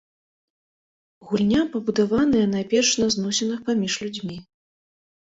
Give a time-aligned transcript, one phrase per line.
[1.31, 4.39] Гульня пабудаваная найперш на зносінах паміж людзьмі.